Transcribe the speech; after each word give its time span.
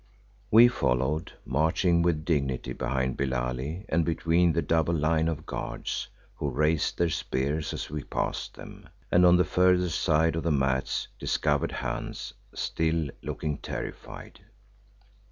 We 0.49 0.67
followed, 0.67 1.33
marching 1.45 2.01
with 2.01 2.25
dignity 2.25 2.73
behind 2.73 3.17
Billali 3.17 3.85
and 3.87 4.03
between 4.03 4.51
the 4.51 4.63
double 4.63 4.95
line 4.95 5.27
of 5.27 5.45
guards, 5.45 6.07
who 6.37 6.49
raised 6.49 6.97
their 6.97 7.11
spears 7.11 7.71
as 7.71 7.91
we 7.91 8.03
passed 8.03 8.55
them, 8.55 8.89
and 9.11 9.27
on 9.27 9.37
the 9.37 9.43
further 9.43 9.89
side 9.89 10.35
of 10.35 10.41
the 10.41 10.49
mats 10.51 11.07
discovered 11.19 11.71
Hans, 11.71 12.33
still 12.55 13.09
looking 13.21 13.59
terrified. 13.59 14.39